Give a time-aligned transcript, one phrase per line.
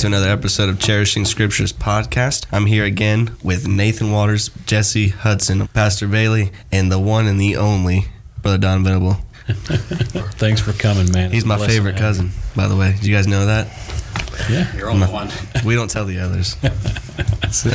[0.00, 2.46] Welcome back to another episode of Cherishing Scriptures podcast.
[2.50, 7.58] I'm here again with Nathan Waters, Jesse Hudson, Pastor Bailey, and the one and the
[7.58, 8.06] only
[8.40, 9.12] Brother Don Venable.
[10.38, 11.32] Thanks for coming, man.
[11.32, 12.92] He's It's my favorite to have cousin, by the way.
[12.92, 13.66] Did you guys know that?
[14.48, 15.28] Yeah, You're on the one.
[15.66, 16.56] We don't tell the others.
[17.50, 17.68] So,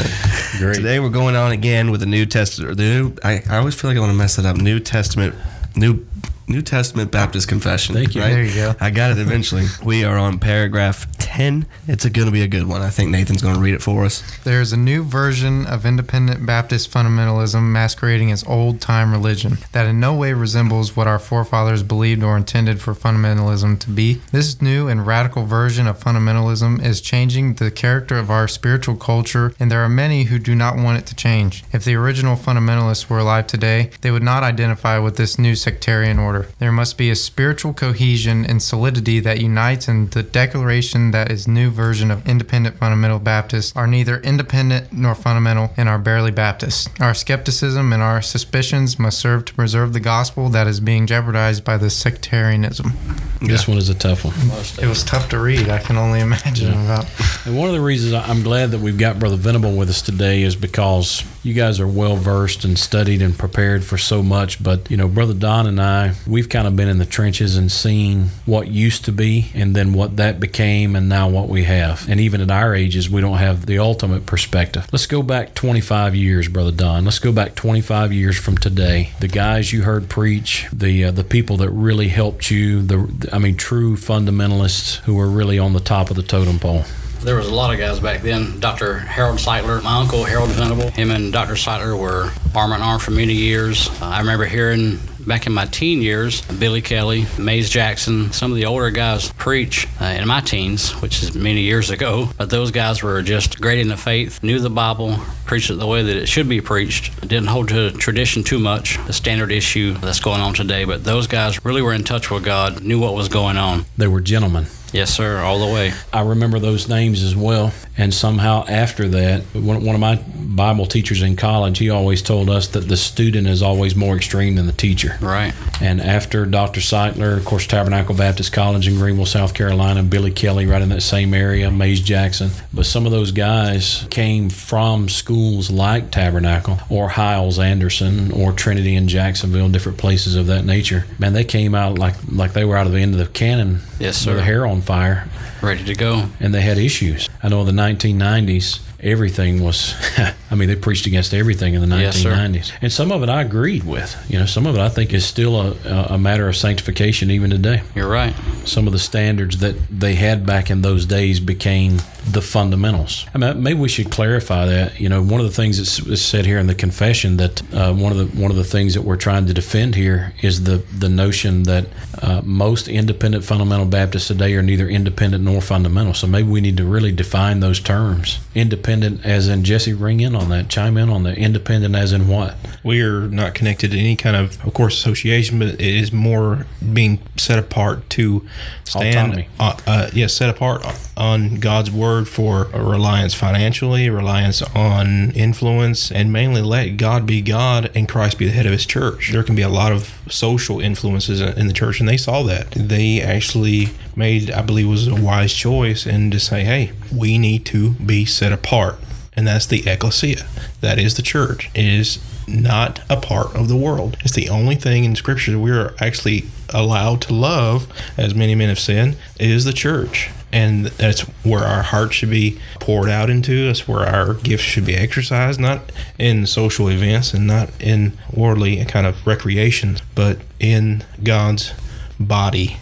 [0.58, 0.78] great.
[0.78, 2.78] today we're going on again with the New Testament.
[2.78, 4.56] The new, I, I always feel like I want to mess it up.
[4.56, 5.36] New Testament,
[5.76, 6.08] New
[6.48, 7.96] New Testament Baptist Confession.
[7.96, 8.22] Thank you.
[8.22, 8.32] Right?
[8.32, 8.76] There you go.
[8.80, 9.66] I got it eventually.
[9.84, 11.66] we are on paragraph ten.
[11.88, 12.82] It's going to be a good one.
[12.82, 14.24] I think Nathan's going to read it for us.
[14.44, 19.86] There is a new version of independent Baptist fundamentalism masquerading as old time religion that
[19.88, 24.22] in no way resembles what our forefathers believed or intended for fundamentalism to be.
[24.32, 29.54] This new and radical version of fundamentalism is changing the character of our spiritual culture,
[29.60, 31.64] and there are many who do not want it to change.
[31.74, 36.20] If the original fundamentalists were alive today, they would not identify with this new sectarian
[36.20, 36.35] order.
[36.60, 41.48] There must be a spiritual cohesion and solidity that unites, and the declaration that is
[41.48, 46.90] new version of independent fundamental Baptists are neither independent nor fundamental and are barely Baptist.
[47.00, 51.64] Our skepticism and our suspicions must serve to preserve the gospel that is being jeopardized
[51.64, 52.94] by this sectarianism.
[53.42, 54.34] This one is a tough one.
[54.82, 55.70] It was tough to read.
[55.70, 57.06] I can only imagine about.
[57.46, 60.42] And one of the reasons I'm glad that we've got Brother Venable with us today
[60.44, 64.62] is because you guys are well versed and studied and prepared for so much.
[64.64, 67.72] But, you know, Brother Don and I, we've kind of been in the trenches and
[67.72, 72.10] seen what used to be and then what that became and now what we have.
[72.10, 74.88] And even at our ages, we don't have the ultimate perspective.
[74.92, 77.06] Let's go back 25 years, Brother Don.
[77.06, 79.12] Let's go back 25 years from today.
[79.20, 83.38] The guys you heard preach, the uh, the people that really helped you, the I
[83.38, 86.86] mean, true fundamentalists who were really on the top of the totem pole.
[87.26, 88.60] There was a lot of guys back then.
[88.60, 89.00] Dr.
[89.00, 91.56] Harold Sightler, my uncle Harold Venable, him and Dr.
[91.56, 93.90] Sightler were arm in arm for many years.
[94.00, 98.58] Uh, I remember hearing back in my teen years, Billy Kelly, Mays Jackson, some of
[98.58, 102.30] the older guys preach uh, in my teens, which is many years ago.
[102.38, 105.88] But those guys were just great in the faith, knew the Bible, preached it the
[105.88, 109.96] way that it should be preached, didn't hold to tradition too much, the standard issue
[109.96, 110.86] that's going on today.
[110.86, 113.86] But those guys really were in touch with God, knew what was going on.
[113.98, 114.68] They were gentlemen.
[114.96, 115.92] Yes, sir, all the way.
[116.14, 117.74] I remember those names as well.
[117.98, 122.50] And somehow after that, one, one of my Bible teachers in college, he always told
[122.50, 125.18] us that the student is always more extreme than the teacher.
[125.22, 125.54] Right.
[125.82, 126.80] And after Dr.
[126.82, 131.02] Sightler, of course, Tabernacle Baptist College in Greenville, South Carolina, Billy Kelly, right in that
[131.02, 132.52] same area, Mays Jackson.
[132.74, 138.96] But some of those guys came from schools like Tabernacle or Hyles Anderson or Trinity
[138.96, 141.06] in Jacksonville, different places of that nature.
[141.20, 143.82] Man, they came out like like they were out of the end of the cannon
[144.00, 144.42] Yes, with sir.
[144.44, 145.28] hair on fire
[145.62, 146.28] Ready to go.
[146.40, 147.28] and they had issues.
[147.42, 149.94] I know in the 1990s, everything was,
[150.52, 152.72] I mean, they preached against everything in the Yes, 1990s.
[152.82, 154.16] and some of it I agreed with.
[154.30, 155.76] You know, some of it I think is still a,
[156.12, 157.82] a matter of sanctification even today.
[157.96, 158.34] You're right.
[158.66, 162.00] Some of the standards that they had back in those days became
[162.32, 163.26] the fundamentals.
[163.34, 165.00] I mean, maybe we should clarify that.
[165.00, 168.12] You know, one of the things that's said here in the confession that uh, one
[168.12, 171.10] of the one of the things that we're trying to defend here is the the
[171.10, 171.86] notion that
[172.22, 176.14] uh, most independent fundamental Baptists today are neither independent nor fundamental.
[176.14, 178.40] So maybe we need to really define those terms.
[178.56, 181.38] Independent, as in Jesse, ring in on that, chime in on that.
[181.38, 182.56] Independent, as in what?
[182.86, 186.68] we are not connected to any kind of, of course, association, but it is more
[186.94, 188.48] being set apart to
[188.84, 189.50] stand, Autonomy.
[189.60, 190.86] uh, uh, yes, set apart
[191.18, 197.92] on God's word for reliance financially, reliance on influence, and mainly let God be God
[197.94, 199.32] and Christ be the head of His church.
[199.32, 202.72] There can be a lot of social influences in the church, and they saw that.
[202.72, 207.66] They actually made, I believe, was a wise choice, and to say, hey, we need
[207.68, 209.00] to be set apart
[209.36, 210.46] and that's the ecclesia.
[210.82, 211.70] That is the church.
[211.74, 214.18] It is not a part of the world.
[214.22, 217.88] It's the only thing in Scripture that we are actually allowed to love,
[218.18, 220.30] as many men have said, is the church.
[220.56, 223.66] And that's where our heart should be poured out into.
[223.66, 228.84] That's where our gifts should be exercised, not in social events and not in worldly
[228.86, 231.74] kind of recreations, but in God's
[232.18, 232.78] body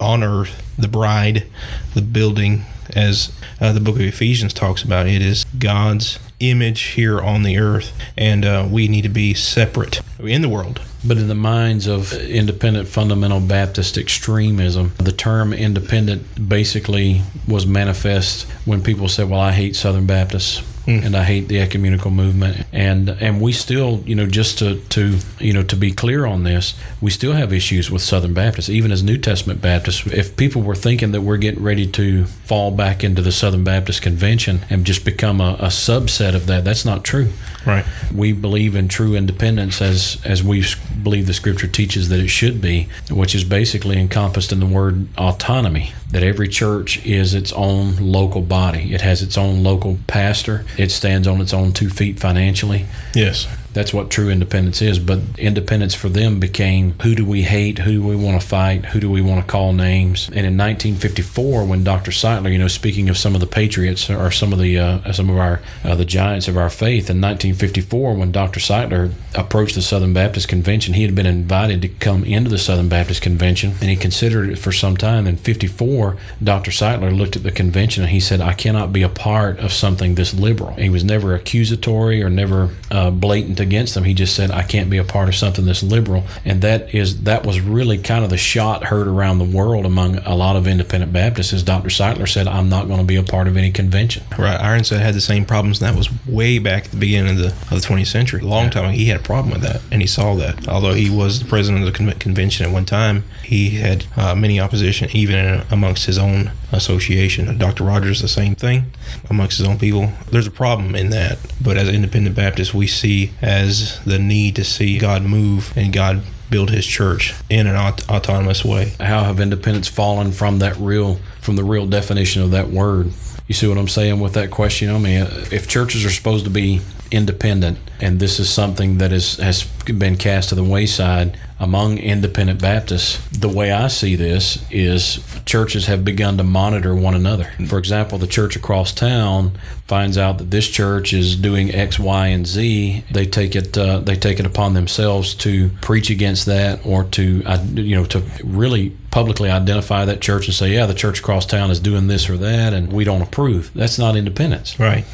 [0.00, 1.46] on earth, the bride,
[1.92, 2.64] the building,
[2.96, 5.06] as uh, the book of Ephesians talks about.
[5.06, 10.00] It is God's image here on the earth, and uh, we need to be separate
[10.20, 10.80] in the world.
[11.04, 18.50] But in the minds of independent fundamental Baptist extremism, the term independent basically was manifest
[18.64, 20.62] when people said, Well, I hate Southern Baptists.
[20.88, 21.04] Mm.
[21.04, 22.66] and I hate the ecumenical movement.
[22.72, 26.44] And and we still, you know, just to to you know to be clear on
[26.44, 30.06] this, we still have issues with Southern Baptists, even as New Testament Baptists.
[30.06, 34.00] If people were thinking that we're getting ready to fall back into the Southern Baptist
[34.00, 37.28] Convention and just become a, a subset of that, that's not true.
[37.66, 37.84] Right.
[38.14, 40.64] We believe in true independence as as we
[41.02, 45.08] believe the Scripture teaches that it should be, which is basically encompassed in the word
[45.18, 45.92] autonomy.
[46.10, 48.94] that every church is its own local body.
[48.94, 50.64] It has its own local pastor.
[50.78, 52.86] It stands on its own two feet financially.
[53.14, 53.46] Yes.
[53.74, 54.98] That's what true independence is.
[54.98, 57.78] But independence for them became who do we hate?
[57.78, 58.86] Who do we want to fight?
[58.86, 60.28] Who do we want to call names?
[60.28, 62.10] And in 1954, when Dr.
[62.10, 65.30] Sightler, you know, speaking of some of the patriots or some of the uh, some
[65.30, 68.60] of our uh, the giants of our faith, in 1954, when Dr.
[68.60, 72.88] Sightler approached the Southern Baptist Convention, he had been invited to come into the Southern
[72.88, 75.26] Baptist Convention, and he considered it for some time.
[75.26, 76.70] In 54, Dr.
[76.70, 80.14] Sightler looked at the convention and he said, "I cannot be a part of something
[80.14, 84.04] this liberal." He was never accusatory or never uh, blatant against them.
[84.04, 87.22] He just said, "I can't be a part of something this liberal," and that is
[87.22, 90.66] that was really kind of the shot heard around the world among a lot of
[90.66, 91.52] independent Baptists.
[91.52, 91.88] As Dr.
[91.88, 94.60] Sightler said, "I'm not going to be a part of any convention." Right.
[94.60, 97.48] Ironside had the same problems, and that was way back at the beginning of the
[97.74, 98.40] of the 20th century.
[98.40, 100.68] A long time ago, he had a problem with that, and he saw that.
[100.68, 104.60] Although he was the president of the convention at one time, he had uh, many
[104.60, 107.56] opposition, even amongst his own association.
[107.58, 107.84] Dr.
[107.84, 108.90] Rogers, the same thing
[109.30, 110.12] amongst his own people.
[110.30, 114.64] There's a problem in that, but as independent Baptists, we see as the need to
[114.64, 118.92] see God move and God build His church in an aut- autonomous way.
[119.00, 123.12] How have independents fallen from that real from the real definition of that word?
[123.46, 124.90] You see what I'm saying with that question?
[124.90, 126.80] I mean, if churches are supposed to be
[127.10, 132.60] independent, and this is something that is has been cast to the wayside among independent
[132.60, 137.52] Baptists, the way I see this is churches have begun to monitor one another.
[137.66, 142.26] For example, the church across town finds out that this church is doing X, Y,
[142.28, 143.04] and Z.
[143.10, 147.42] They take it uh, they take it upon themselves to preach against that or to
[147.44, 151.46] uh, you know to really publicly identify that church and say, yeah, the church across
[151.46, 153.72] town is doing this or that, and we don't approve.
[153.74, 154.78] That's not independence.
[154.78, 155.04] Right.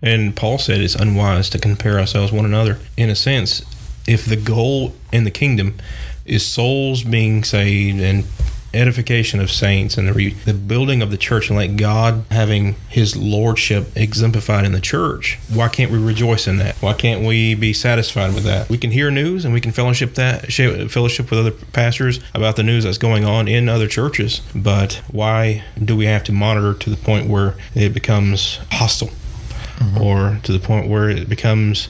[0.00, 2.78] And Paul said it's unwise to compare ourselves one another.
[2.96, 3.62] In a sense,
[4.08, 5.76] if the goal in the kingdom
[6.24, 8.24] is souls being saved and
[8.74, 12.74] edification of saints and the, re- the building of the church and let God having
[12.88, 16.76] his lordship exemplified in the church, why can't we rejoice in that?
[16.76, 18.68] Why can't we be satisfied with that?
[18.68, 20.52] We can hear news and we can fellowship that
[20.90, 25.64] fellowship with other pastors about the news that's going on in other churches, but why
[25.82, 29.10] do we have to monitor to the point where it becomes hostile?
[29.78, 30.02] Mm-hmm.
[30.02, 31.88] Or to the point where it becomes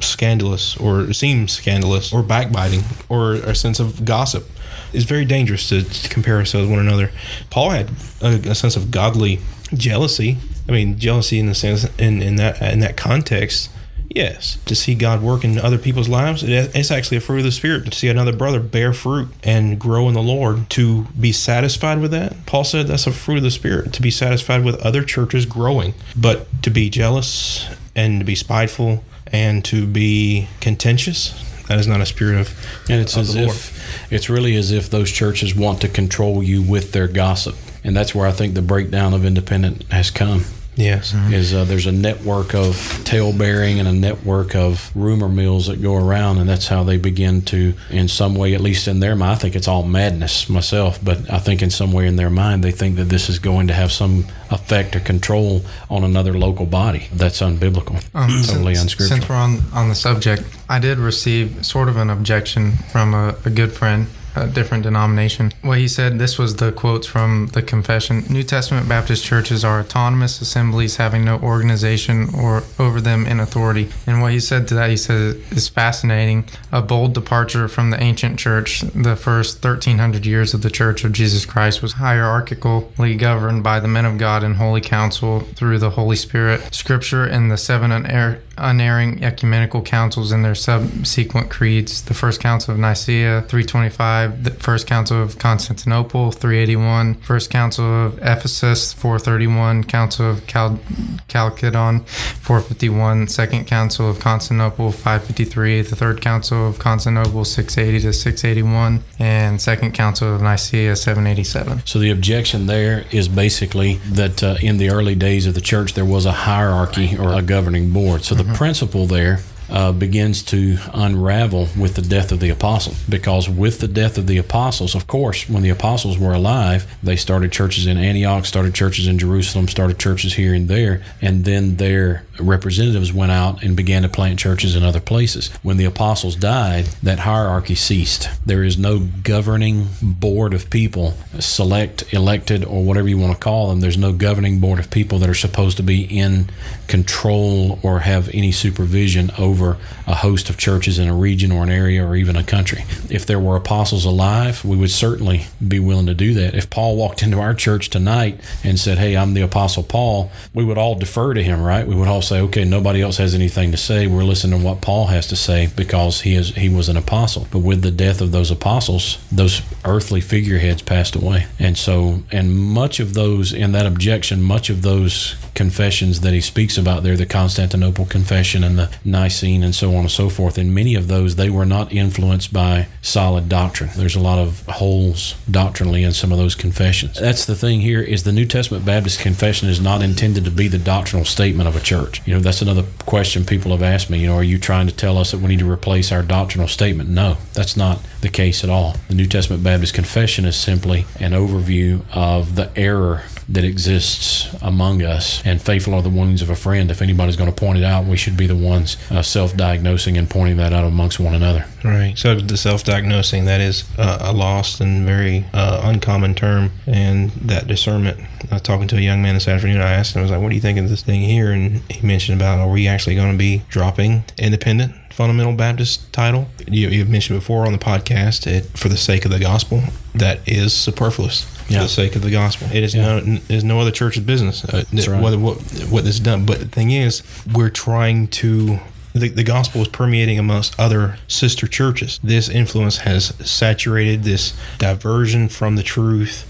[0.00, 4.48] scandalous or seem scandalous or backbiting or a sense of gossip.
[4.92, 7.10] It's very dangerous to, to compare ourselves with one another.
[7.50, 7.90] Paul had
[8.22, 9.40] a, a sense of godly
[9.74, 10.38] jealousy.
[10.68, 13.70] I mean, jealousy in the sense in, in that in that context.
[14.08, 17.44] Yes, to see God work in other people's lives, it- it's actually a fruit of
[17.44, 17.84] the Spirit.
[17.84, 22.12] To see another brother bear fruit and grow in the Lord, to be satisfied with
[22.12, 22.46] that.
[22.46, 23.92] Paul said that's a fruit of the Spirit.
[23.94, 29.04] To be satisfied with other churches growing, but to be jealous and to be spiteful
[29.32, 31.34] and to be contentious,
[31.68, 32.54] that is not a spirit of.
[32.88, 33.50] And it's of as the Lord.
[33.56, 37.96] if it's really as if those churches want to control you with their gossip, and
[37.96, 40.44] that's where I think the breakdown of independent has come.
[40.76, 41.14] Yes.
[41.32, 45.80] Is uh, there's a network of tale bearing and a network of rumor mills that
[45.82, 49.16] go around, and that's how they begin to, in some way, at least in their
[49.16, 52.30] mind, I think it's all madness myself, but I think in some way in their
[52.30, 56.34] mind they think that this is going to have some effect or control on another
[56.38, 57.08] local body.
[57.12, 59.18] That's unbiblical, Um, totally since, unscriptural.
[59.20, 63.34] Since we're on, on the subject, I did receive sort of an objection from a,
[63.46, 65.52] a good friend, a different denomination.
[65.64, 69.80] Well, he said this was the quotes from the confession New Testament Baptist churches are
[69.80, 73.88] autonomous assemblies having no organization or over them in authority.
[74.06, 76.44] And what he said to that, he said, is fascinating.
[76.72, 78.80] A bold departure from the ancient church.
[78.80, 83.88] The first 1300 years of the Church of Jesus Christ was hierarchically governed by the
[83.88, 86.74] men of God in holy council through the Holy Spirit.
[86.74, 92.02] Scripture and the seven uner- unerring ecumenical councils and their subsequent creeds.
[92.02, 94.44] The First Council of Nicaea, 325.
[94.44, 97.14] The First Council of Constantinople, 381.
[97.16, 99.84] First Council of Ephesus, 431.
[99.84, 100.80] Council of Cal-
[101.28, 103.28] Chalcedon, 451.
[103.28, 105.82] Second Council of Constantinople, 553.
[105.82, 109.02] The Third Council of Constantinople, 680 to 681.
[109.18, 111.82] And Second Council of Nicaea, 787.
[111.84, 115.94] So the objection there is basically that uh, in the early days of the church
[115.94, 118.24] there was a hierarchy or a governing board.
[118.24, 123.02] So the principle there uh, begins to unravel with the death of the apostles.
[123.08, 127.16] Because with the death of the apostles, of course, when the apostles were alive, they
[127.16, 131.76] started churches in Antioch, started churches in Jerusalem, started churches here and there, and then
[131.76, 135.48] their representatives went out and began to plant churches in other places.
[135.62, 138.28] When the apostles died, that hierarchy ceased.
[138.44, 143.68] There is no governing board of people, select, elected, or whatever you want to call
[143.68, 143.80] them.
[143.80, 146.48] There's no governing board of people that are supposed to be in
[146.88, 151.62] control or have any supervision over over a host of churches in a region or
[151.62, 152.84] an area or even a country.
[153.10, 156.54] If there were apostles alive, we would certainly be willing to do that.
[156.54, 160.64] If Paul walked into our church tonight and said, Hey, I'm the Apostle Paul, we
[160.64, 161.86] would all defer to him, right?
[161.86, 164.06] We would all say, Okay, nobody else has anything to say.
[164.06, 167.46] We're listening to what Paul has to say because he is he was an apostle.
[167.50, 171.46] But with the death of those apostles, those earthly figureheads passed away.
[171.58, 176.40] And so and much of those in that objection, much of those confessions that he
[176.40, 180.58] speaks about there, the Constantinople Confession and the Nicene and so on and so forth,
[180.58, 183.90] in many of those, they were not influenced by solid doctrine.
[183.96, 187.18] There's a lot of holes doctrinally in some of those confessions.
[187.18, 190.68] That's the thing here is the New Testament Baptist Confession is not intended to be
[190.68, 192.20] the doctrinal statement of a church.
[192.26, 194.94] You know, that's another question people have asked me, you know, are you trying to
[194.94, 197.08] tell us that we need to replace our doctrinal statement?
[197.08, 198.96] No, that's not the case at all.
[199.08, 205.02] The New Testament Baptist Confession is simply an overview of the error that exists among
[205.02, 206.90] us, and faithful are the wounds of a friend.
[206.90, 210.28] If anybody's going to point it out, we should be the ones uh, self-diagnosing and
[210.28, 211.64] pointing that out amongst one another.
[211.84, 212.18] Right.
[212.18, 217.68] So the self-diagnosing that is uh, a lost and very uh, uncommon term, and that
[217.68, 218.18] discernment.
[218.50, 219.80] I was talking to a young man this afternoon.
[219.80, 221.80] I asked him, I was like, "What do you think of this thing here?" And
[221.90, 226.46] he mentioned about, "Are we actually going to be dropping independent?" fundamental Baptist title.
[226.66, 229.82] You, you've mentioned before on the podcast it, for the sake of the gospel.
[230.14, 231.78] That is superfluous Yeah.
[231.78, 232.68] for the sake of the gospel.
[232.72, 233.20] It is Yeah.
[233.20, 234.64] no is no other church's business.
[234.64, 235.20] Uh, right.
[235.22, 235.56] Whether what
[235.90, 238.78] what this is done, but the thing is, we're trying to.
[239.14, 242.20] The, the gospel is permeating amongst other sister churches.
[242.22, 246.44] This influence has saturated this diversion from the truth,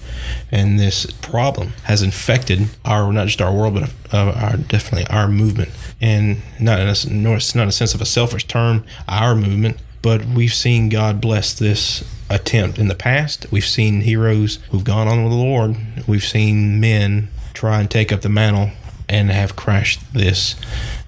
[0.50, 5.28] and this problem has infected our not just our world, but uh, our definitely our
[5.28, 5.70] movement.
[6.00, 10.24] And not in a, it's not a sense of a selfish term, our movement, but
[10.24, 13.46] we've seen God bless this attempt in the past.
[13.50, 15.76] We've seen heroes who've gone on with the Lord.
[16.06, 18.70] We've seen men try and take up the mantle
[19.08, 20.56] and have crashed this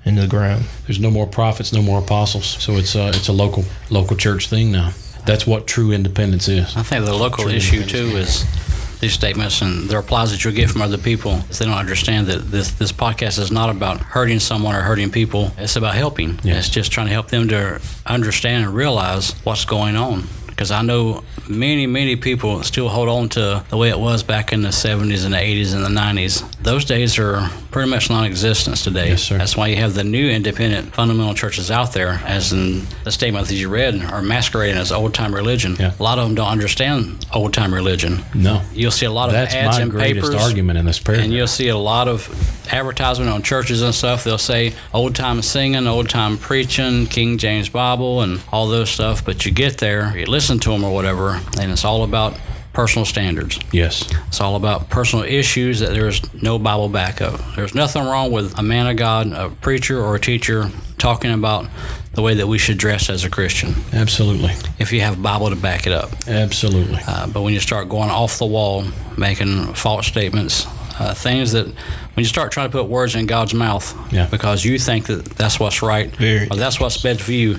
[0.05, 0.65] into the ground.
[0.87, 2.47] There's no more prophets, no more apostles.
[2.47, 4.93] So it's a, it's a local local church thing now.
[5.27, 6.77] That's what true independence is.
[6.77, 8.47] I think the local issue too is
[9.01, 11.41] these statements and the replies that you'll get from other people.
[11.51, 15.11] Is they don't understand that this this podcast is not about hurting someone or hurting
[15.11, 15.53] people.
[15.59, 16.39] It's about helping.
[16.43, 16.59] Yeah.
[16.59, 20.25] It's just trying to help them to understand and realize what's going on.
[20.59, 24.53] Because I know many, many people still hold on to the way it was back
[24.53, 26.45] in the 70s and the 80s and the 90s.
[26.61, 29.11] Those days are pretty much non-existent today.
[29.11, 29.39] Yes, sir.
[29.39, 33.47] That's why you have the new independent fundamental churches out there, as in the statement
[33.47, 35.77] that you read, are masquerading as old-time religion.
[35.79, 35.95] Yeah.
[35.97, 38.25] A lot of them don't understand old-time religion.
[38.35, 38.61] No.
[38.73, 40.43] You'll see a lot of That's ads my in greatest papers.
[40.43, 41.27] argument in this paragraph.
[41.27, 42.29] And you'll see a lot of
[42.73, 44.25] advertisement on churches and stuff.
[44.25, 49.25] They'll say old time singing, old time preaching, King James Bible, and all those stuff.
[49.25, 52.35] But you get there, you listen to them or whatever, and it's all about
[52.73, 53.59] personal standards.
[53.73, 54.09] yes.
[54.29, 57.41] It's all about personal issues that there's no Bible backup.
[57.57, 61.67] There's nothing wrong with a man of God, a preacher or a teacher talking about
[62.15, 64.53] the way that we should dress as a Christian Absolutely.
[64.79, 66.11] if you have Bible to back it up.
[66.29, 66.99] Absolutely.
[67.07, 68.85] Uh, but when you start going off the wall,
[69.17, 70.67] making false statements,
[71.01, 71.75] uh, things that when
[72.17, 74.27] you start trying to put words in God's mouth Yeah.
[74.27, 77.59] because you think that that's what's right Very or that's what's best for you,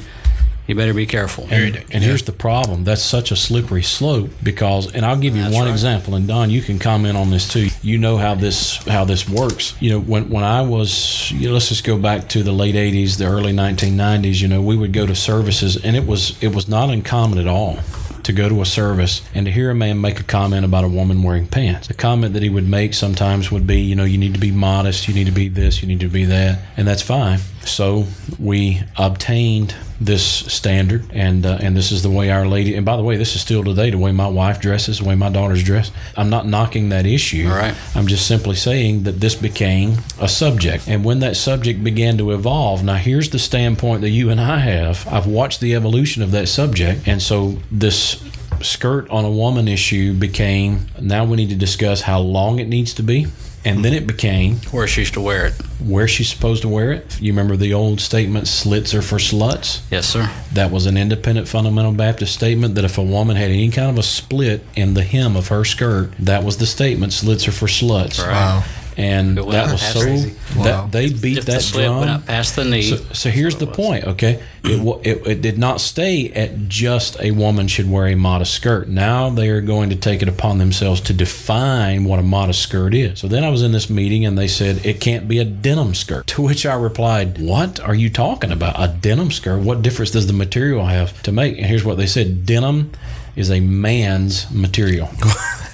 [0.69, 1.47] you better be careful.
[1.49, 2.83] And, and here's the problem.
[2.83, 5.71] That's such a slippery slope because, and I'll give you That's one right.
[5.71, 6.13] example.
[6.13, 7.69] And Don, you can comment on this too.
[7.81, 9.73] You know how this how this works.
[9.81, 12.75] You know, when when I was, you know, let's just go back to the late
[12.75, 14.41] '80s, the early 1990s.
[14.41, 17.47] You know, we would go to services, and it was it was not uncommon at
[17.47, 17.79] all
[18.21, 20.87] to go to a service and to hear a man make a comment about a
[20.87, 21.87] woman wearing pants.
[21.87, 24.51] The comment that he would make sometimes would be, you know, you need to be
[24.51, 27.39] modest, you need to be this, you need to be that, and that's fine.
[27.65, 28.05] So
[28.37, 32.75] we obtained this standard, and uh, and this is the way our lady.
[32.75, 35.15] And by the way, this is still today the way my wife dresses, the way
[35.15, 35.91] my daughters dress.
[36.15, 37.47] I'm not knocking that issue.
[37.49, 37.75] All right.
[37.95, 40.87] I'm just simply saying that this became a subject.
[40.87, 44.59] And when that subject began to evolve, now here's the standpoint that you and I
[44.59, 45.07] have.
[45.07, 47.07] I've watched the evolution of that subject.
[47.07, 48.23] And so this
[48.61, 52.93] skirt on a woman issue became now we need to discuss how long it needs
[52.95, 53.27] to be.
[53.65, 55.53] And then it became Where she used to wear it.
[55.79, 57.19] where she's supposed to wear it.
[57.21, 59.81] You remember the old statement, slits are for sluts?
[59.91, 60.29] Yes, sir.
[60.53, 63.97] That was an independent fundamental Baptist statement that if a woman had any kind of
[63.97, 67.67] a split in the hem of her skirt, that was the statement, slits are for
[67.67, 68.19] sluts.
[68.19, 68.31] Right.
[68.31, 68.63] Wow.
[68.99, 70.35] And But that was so crazy.
[70.57, 70.63] Wow.
[70.63, 72.09] that they beat If the that went drum.
[72.09, 72.81] up past the knee.
[72.81, 74.01] So, so here's the That's what it was.
[74.03, 74.43] point, okay?
[74.63, 78.89] It, it it did not stay at just a woman should wear a modest skirt.
[78.89, 82.93] Now they are going to take it upon themselves to define what a modest skirt
[82.93, 83.19] is.
[83.19, 85.95] So then I was in this meeting and they said it can't be a denim
[85.95, 86.27] skirt.
[86.27, 88.75] To which I replied, "What are you talking about?
[88.77, 89.59] A denim skirt?
[89.61, 92.91] What difference does the material have to make?" And here's what they said: denim
[93.37, 95.07] is a man's material.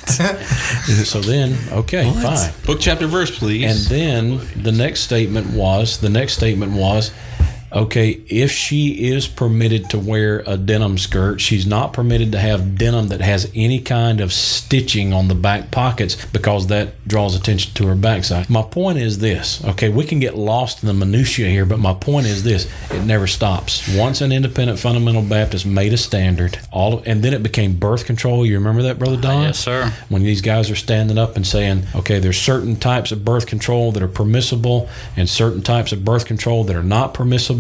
[1.06, 2.52] so then, okay, fine.
[2.66, 3.64] Book chapter verse, please.
[3.64, 7.12] And then the next statement was the next statement was
[7.72, 12.77] Okay, if she is permitted to wear a denim skirt, she's not permitted to have
[12.77, 17.74] denim that has any kind of stitching on the back pockets because that draws attention
[17.74, 18.50] to her backside.
[18.50, 21.93] My point is this, okay, we can get lost in the minutiae here, but my
[21.93, 23.88] point is this it never stops.
[23.95, 28.45] Once an independent fundamental Baptist made a standard, all and then it became birth control.
[28.45, 29.43] You remember that, Brother Don?
[29.43, 29.91] Yes, sir.
[30.10, 33.91] when these guys are standing up and saying, okay, there's certain types of birth control
[33.91, 37.55] that are permissible and certain types of birth control that are not permissible,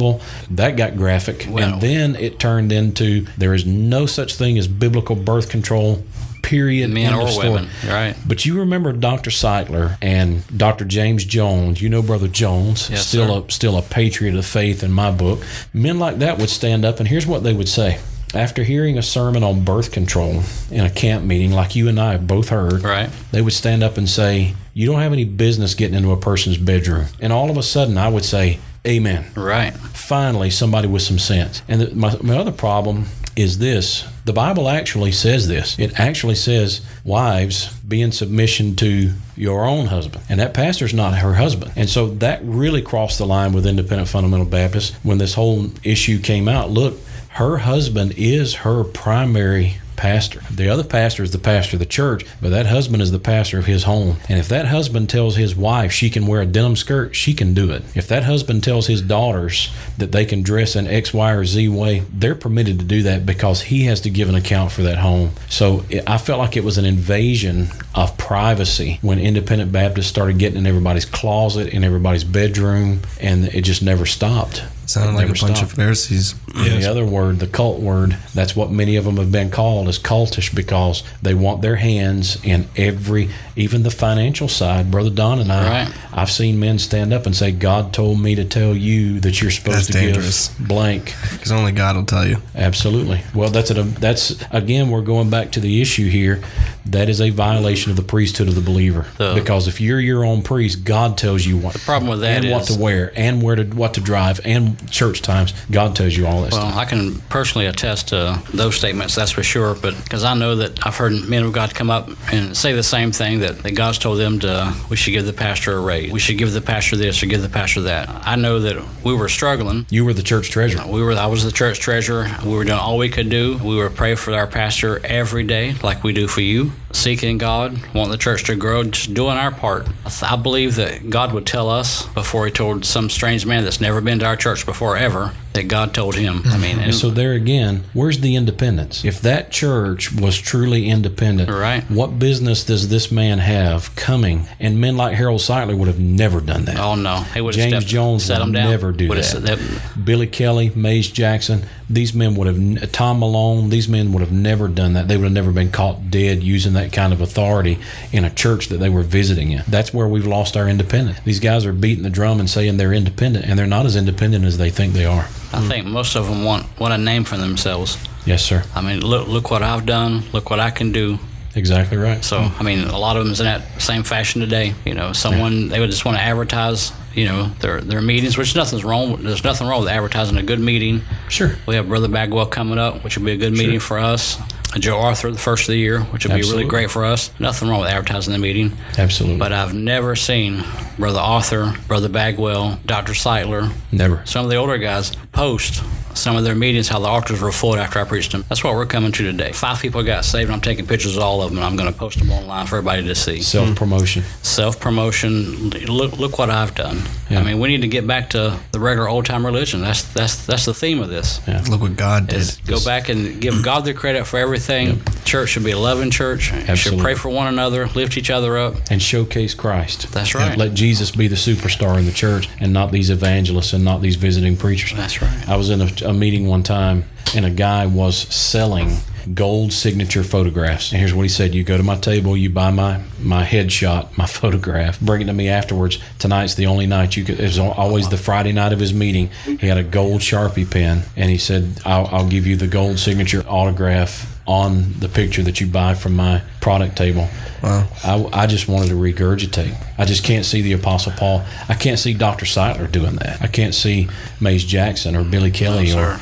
[0.51, 1.47] that got graphic.
[1.49, 6.03] Well- and then it turned into there is no such thing as biblical birth control,
[6.41, 6.91] period.
[6.91, 7.67] Men or women.
[7.87, 8.15] Right.
[8.27, 9.31] But you remember Dr.
[9.31, 10.85] Sightler and Dr.
[10.85, 11.81] James Jones.
[11.81, 13.45] You know Brother Jones, Yes, still sir.
[13.47, 15.41] a still a patriot of faith in my book.
[15.73, 17.97] Men like that would stand up, and here's what they would say.
[18.33, 22.11] After hearing a sermon on birth control in a camp meeting, like you and I
[22.13, 23.09] have both heard, Right.
[23.31, 26.57] they would stand up and say, "You don't have any business getting into a person's
[26.57, 29.73] bedroom." And all of a sudden, I would say, "Amen." Right.
[29.73, 31.63] finally somebody with some sense.
[31.67, 35.77] And the, my, my other problem is this the Bible actually says this.
[35.77, 40.23] It actually says, Wives, be in submission to your own husband.
[40.29, 41.73] And that pastor's not her husband.
[41.75, 46.19] And so that really crossed the line with independent fundamental Baptists when this whole issue
[46.19, 46.71] came out.
[46.71, 46.97] Look,
[47.29, 50.41] her husband is her primary pastor.
[50.51, 53.57] The other pastor is the pastor of the church, but that husband is the pastor
[53.57, 54.17] of his home.
[54.29, 57.53] And if that husband tells his wife she can wear a denim skirt, she can
[57.53, 57.83] do it.
[57.95, 61.69] If that husband tells his daughters that they can dress in X, Y, or Z
[61.69, 64.97] way, they're permitted to do that because he has to give an account for that
[64.97, 65.31] home.
[65.49, 70.37] So it, I felt like it was an invasion of privacy when independent Baptists started
[70.37, 74.63] getting in everybody's closet, in everybody's bedroom, and it just never stopped.
[74.85, 75.71] Sounded It like a never bunch stopped.
[75.71, 76.35] of Pharisees.
[76.55, 79.87] And The other word, the cult word, that's what many of them have been called
[79.89, 84.91] is cultish because they want their hands in every, even the financial side.
[84.91, 85.93] Brother Don and I, Right.
[86.13, 89.51] I've seen men stand up and say, God told me to tell you that you're
[89.51, 90.47] supposed That's to dangerous.
[90.49, 91.13] give blank.
[91.35, 92.37] Because only God will tell you.
[92.55, 93.21] Absolutely.
[93.33, 96.41] Well, that's a, that's again, we're going back to the issue here.
[96.87, 99.05] That is a violation of the priesthood of the believer.
[99.17, 101.73] The- because if you're your own priest, God tells you what.
[101.73, 104.39] The problem with that and what is- to wear and where to what to drive
[104.45, 105.53] and church times.
[105.71, 106.63] God tells you all that stuff.
[106.63, 109.75] Well, I can personally attest to those statements, that's for sure.
[109.75, 112.83] But because I know that I've heard men of God come up and say the
[112.83, 116.11] same thing that, that God's told them to, we should give the pastor a raise.
[116.11, 118.09] We should give the pastor this or give the pastor that.
[118.09, 119.85] I know that we were struggling.
[119.89, 120.85] You were the church treasurer.
[120.87, 121.13] We were.
[121.13, 122.27] I was the church treasurer.
[122.43, 123.57] We were doing all we could do.
[123.63, 127.79] We were praying for our pastor every day, like we do for you, seeking God,
[127.93, 129.87] want the church to grow, just doing our part.
[130.21, 134.01] I believe that God would tell us before He told some strange man that's never
[134.01, 136.43] been to our church before ever that God told him.
[136.45, 139.03] I mean, and So there again, where's the independence?
[139.03, 141.83] If that church was truly independent, Right.
[141.89, 144.47] what business does this man have coming?
[144.59, 146.79] And men like Harold Sightler would have never done that.
[146.79, 148.69] oh no, he would have James stepped, Jones set would him down.
[148.69, 149.41] never do that.
[149.45, 149.59] that.
[150.05, 154.67] Billy Kelly, Mays Jackson, these men would have, Tom Malone, these men would have never
[154.67, 155.07] done that.
[155.07, 157.77] They would have never been caught dead using that kind of authority
[158.11, 159.63] in a church that they were visiting in.
[159.67, 161.19] That's where we've lost our independence.
[161.25, 164.45] These guys are beating the drum and saying they're independent, and they're not as independent
[164.45, 165.27] as they think they are.
[165.57, 167.97] I think most of them want want a name for themselves.
[168.25, 168.63] Yes, sir.
[168.75, 170.23] I mean, look look what I've done.
[170.33, 171.19] Look what I can do.
[171.55, 172.23] Exactly right.
[172.23, 174.73] So I mean, a lot of them is in that same fashion today.
[174.85, 176.91] You know, someone they would just want to advertise.
[177.13, 179.23] You know, their their meetings, which nothing's wrong.
[179.23, 181.01] There's nothing wrong with advertising a good meeting.
[181.29, 181.55] Sure.
[181.65, 184.37] We have Brother Bagwell coming up, which will be a good meeting for us.
[184.79, 187.31] Joe Arthur, the first of the year, which will be really great for us.
[187.39, 188.73] Nothing wrong with advertising the meeting.
[188.97, 189.37] Absolutely.
[189.37, 190.63] But I've never seen
[190.97, 193.13] Brother Arthur, Brother Bagwell, Dr.
[193.13, 194.21] Sightler, Never.
[194.25, 195.83] some of the older guys post
[196.15, 198.43] some of their meetings how the altars were full after I preached them.
[198.49, 199.51] That's what we're coming to today.
[199.51, 200.49] Five people got saved.
[200.49, 202.65] and I'm taking pictures of all of them, and I'm going to post them online
[202.67, 203.41] for everybody to see.
[203.41, 204.23] Self promotion.
[204.41, 205.69] Self promotion.
[205.69, 207.01] Look, look what I've done.
[207.29, 207.39] Yeah.
[207.39, 209.81] I mean, we need to get back to the regular old time religion.
[209.81, 211.41] That's that's that's the theme of this.
[211.47, 211.63] Yeah.
[211.69, 212.39] Look what God did.
[212.39, 215.01] Is go back and give God the credit for everything.
[215.25, 216.51] Church should be a loving church.
[216.53, 218.75] You should pray for one another, lift each other up.
[218.89, 220.11] And showcase Christ.
[220.11, 220.57] That's right.
[220.57, 224.15] Let Jesus be the superstar in the church and not these evangelists and not these
[224.15, 224.97] visiting preachers.
[224.97, 225.49] That's right.
[225.49, 228.95] I was in a, a meeting one time and a guy was selling
[229.33, 230.91] gold signature photographs.
[230.91, 234.17] And here's what he said: You go to my table, you buy my my headshot,
[234.17, 235.99] my photograph, bring it to me afterwards.
[236.19, 237.39] Tonight's the only night you could.
[237.39, 239.29] It was always the Friday night of his meeting.
[239.45, 242.99] He had a gold sharpie pen, and he said, "I'll, I'll give you the gold
[242.99, 247.27] signature autograph." On the picture that you buy from my product table,
[247.63, 247.87] Wow.
[248.03, 249.75] I, I just wanted to regurgitate.
[249.97, 251.43] I just can't see the Apostle Paul.
[251.67, 252.45] I can't see Dr.
[252.45, 253.41] Sightler doing that.
[253.41, 254.07] I can't see
[254.39, 256.17] Mays Jackson or Billy Kelly No,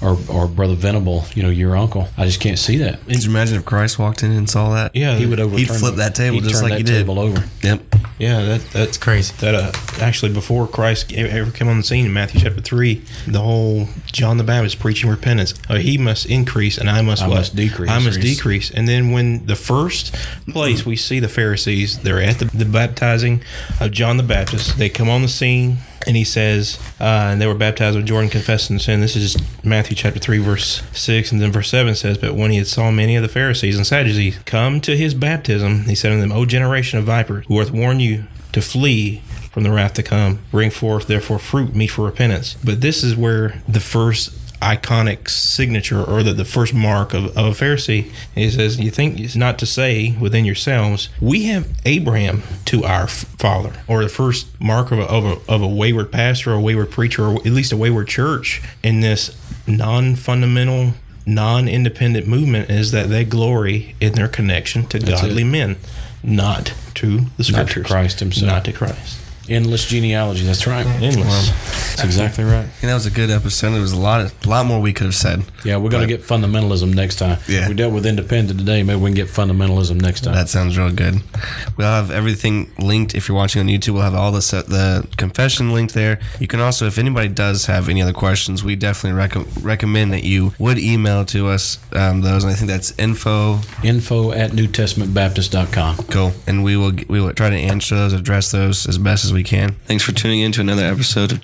[0.00, 1.26] or, or or Brother Venable.
[1.34, 2.08] You know, your uncle.
[2.16, 3.04] I just can't see that.
[3.04, 4.96] Could you imagine if Christ walked in and saw that?
[4.96, 5.58] Yeah, He would overturn.
[5.58, 6.92] He'd flip the- that table just like that he did.
[7.00, 7.44] table over.
[7.62, 7.82] Yep.
[8.18, 9.34] Yeah, that that's crazy.
[9.40, 13.40] That uh, actually before Christ ever came on the scene in Matthew chapter three, the
[13.40, 15.52] whole John the Baptist preaching repentance.
[15.68, 17.36] Uh, he must increase, and I must I what?
[17.36, 17.90] must decrease.
[17.90, 18.70] I must decrease.
[18.70, 20.14] And then when the first
[20.48, 23.42] place we see the Pharisees, they're at the, the baptizing
[23.80, 24.78] of John the Baptist.
[24.78, 25.78] They come on the scene.
[26.06, 29.00] And he says, uh, and they were baptized with Jordan, confessing sin.
[29.00, 31.32] This is Matthew chapter 3, verse 6.
[31.32, 33.86] And then verse 7 says, But when he had saw many of the Pharisees and
[33.86, 37.72] Sadducees come to his baptism, he said unto them, O generation of vipers, who hath
[37.72, 40.38] warned you to flee from the wrath to come.
[40.50, 42.54] Bring forth, therefore, fruit meet for repentance.
[42.62, 47.46] But this is where the first iconic signature or the, the first mark of, of
[47.46, 48.10] a Pharisee.
[48.34, 53.06] He says, You think it's not to say within yourselves, we have Abraham to our
[53.06, 56.60] father, or the first mark of a, of a, of a wayward pastor, or a
[56.60, 60.94] wayward preacher, or at least a wayward church in this non fundamental,
[61.26, 65.46] non independent movement is that they glory in their connection to That's godly it.
[65.46, 65.76] men,
[66.22, 67.86] not to the Not to scriptures.
[67.86, 68.46] Christ himself.
[68.46, 69.20] Not to Christ.
[69.48, 70.44] Endless genealogy.
[70.44, 70.84] That's right.
[70.86, 71.50] Endless.
[71.96, 72.66] That's exactly right.
[72.80, 73.70] And that was a good episode.
[73.70, 75.44] There was a lot, of, a lot more we could have said.
[75.64, 77.38] Yeah, we're going to get fundamentalism next time.
[77.48, 77.68] Yeah.
[77.68, 78.82] We dealt with independent today.
[78.82, 80.34] Maybe we can get fundamentalism next time.
[80.34, 81.22] That sounds real good.
[81.76, 83.14] We'll have everything linked.
[83.14, 86.20] If you're watching on YouTube, we'll have all the set, the confession linked there.
[86.40, 90.24] You can also, if anybody does have any other questions, we definitely rec- recommend that
[90.24, 92.44] you would email to us um, those.
[92.44, 95.96] And I think that's info Info at NewTestamentBaptist.com.
[96.10, 96.32] Cool.
[96.46, 99.42] And we will we will try to answer those, address those as best as we
[99.42, 99.72] can.
[99.86, 101.40] Thanks for tuning in to another episode of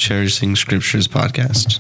[0.57, 1.79] Scriptures podcast.